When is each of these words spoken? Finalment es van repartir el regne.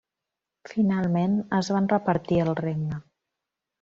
Finalment 0.69 1.35
es 1.59 1.69
van 1.75 1.91
repartir 1.93 2.41
el 2.47 2.59
regne. 2.63 2.99